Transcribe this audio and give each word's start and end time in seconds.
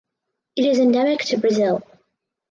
It 0.55 0.65
is 0.65 0.79
endemic 0.79 1.19
to 1.25 1.37
Brazil. 1.37 1.83